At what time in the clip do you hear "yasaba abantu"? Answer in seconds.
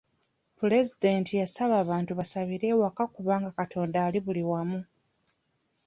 1.41-2.11